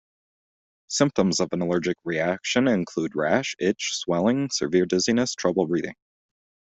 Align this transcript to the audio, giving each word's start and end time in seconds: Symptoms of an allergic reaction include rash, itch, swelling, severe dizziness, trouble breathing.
Symptoms 0.87 1.39
of 1.39 1.49
an 1.51 1.61
allergic 1.61 1.95
reaction 2.03 2.67
include 2.67 3.15
rash, 3.15 3.55
itch, 3.59 3.91
swelling, 3.93 4.49
severe 4.49 4.87
dizziness, 4.87 5.35
trouble 5.35 5.67
breathing. 5.67 5.93